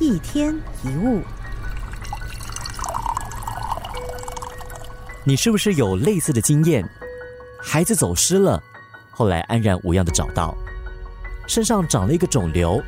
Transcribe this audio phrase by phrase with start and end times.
[0.00, 1.20] 一天一物，
[5.24, 6.82] 你是不是有类似的经验？
[7.62, 8.62] 孩子走失了，
[9.10, 10.56] 后来安然无恙的找到，
[11.46, 12.82] 身上长了一个肿瘤，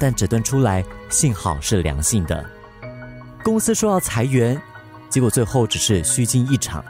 [0.00, 2.44] 但诊断出来幸好是良性的。
[3.44, 4.60] 公司说要裁员，
[5.08, 6.84] 结果最后只是虚惊一场。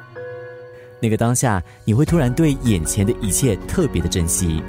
[0.98, 4.62] 那个当下，你会突然对眼前的一切特别的珍惜。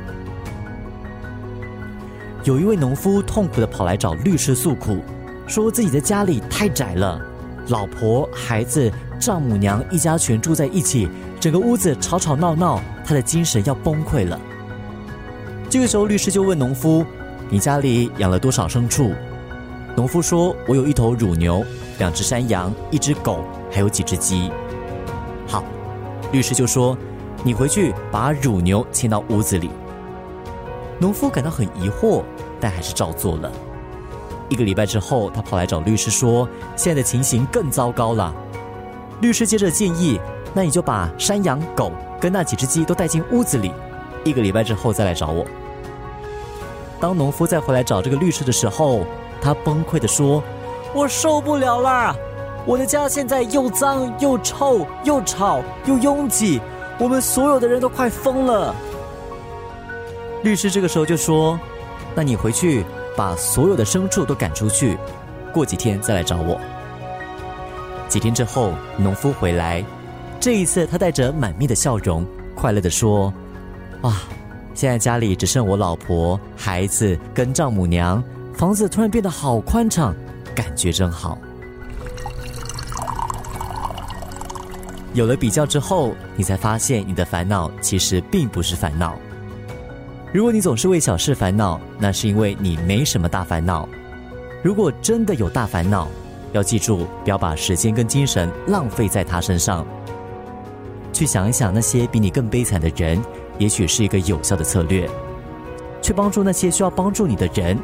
[2.49, 5.03] 有一位农夫痛苦的跑来找律师诉苦，
[5.45, 7.21] 说自己的家里太窄了，
[7.67, 11.07] 老婆、孩子、丈母娘一家全住在一起，
[11.39, 14.41] 整个屋子吵吵闹闹，他的精神要崩溃了。
[15.69, 17.05] 这个时候，律师就问农夫
[17.51, 19.13] ：“你家里养了多少牲畜？”
[19.95, 21.63] 农夫说：“我有一头乳牛，
[21.99, 24.49] 两只山羊，一只狗，还有几只鸡。”
[25.45, 25.63] 好，
[26.31, 26.97] 律师就说
[27.45, 29.69] ：“你回去把乳牛牵到屋子里。”
[30.99, 32.23] 农夫感到很疑惑，
[32.59, 33.49] 但还是照做了。
[34.49, 38.33] 一个礼拜之后，他跑来找律师说：“现在的情形更糟糕了。”
[39.21, 40.19] 律师接着建议
[40.53, 43.71] ：“那你就把山羊、狗跟那几只鸡都带进屋子里，
[44.25, 45.45] 一个礼拜之后再来找我。”
[46.99, 49.05] 当农夫再回来找这个律师的时候，
[49.41, 50.43] 他崩溃的说
[50.93, 52.13] ：“我受不了啦！
[52.65, 56.59] 我的家现在又脏又臭又吵又拥挤，
[56.99, 58.75] 我们所有的人都快疯了。”
[60.43, 61.59] 律师这个时候就说
[62.15, 64.97] ：“那你回去把所有的牲畜都赶出去，
[65.53, 66.59] 过几天再来找我。”
[68.07, 69.83] 几天之后，农夫回来，
[70.39, 73.33] 这一次他带着满面的笑容，快乐的说
[74.01, 74.15] ：“哇，
[74.73, 78.23] 现在家里只剩我老婆、孩子跟丈母娘，
[78.55, 80.15] 房子突然变得好宽敞，
[80.55, 81.37] 感觉真好。”
[85.13, 89.17] 有了比较之后，你才发现你的烦恼其实并不是烦恼。
[90.31, 93.89] 如果你总是为小事烦恼，那是因为你没什么大烦恼。
[94.61, 96.07] 如果真的有大烦恼，
[96.51, 99.83] 要记住不要把时间跟精神浪费在他身上。
[101.11, 103.19] 去想一想那些比你更悲惨的人，
[103.57, 105.09] 也许是一个有效的策略。
[105.99, 107.75] 去帮助那些需要帮助你的人，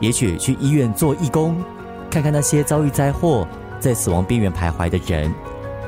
[0.00, 1.62] 也许去医院做义工，
[2.10, 3.46] 看看那些遭遇灾祸、
[3.78, 5.30] 在死亡边缘徘徊的人，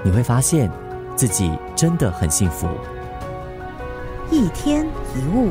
[0.05, 0.71] 你会发现
[1.17, 2.69] 自己真的很幸福。
[4.31, 4.87] 一天
[5.17, 5.49] 一物。